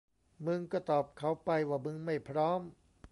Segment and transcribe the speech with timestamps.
[0.45, 2.61] มึงก็ตอบเขาไปว่ามึงไม่พร้อม